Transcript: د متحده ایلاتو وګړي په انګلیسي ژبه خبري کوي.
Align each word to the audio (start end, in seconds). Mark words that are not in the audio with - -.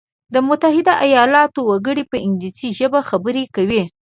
د 0.33 0.35
متحده 0.47 0.93
ایلاتو 1.03 1.59
وګړي 1.69 2.03
په 2.11 2.17
انګلیسي 2.25 2.69
ژبه 2.79 2.99
خبري 3.09 3.45
کوي. 3.55 3.83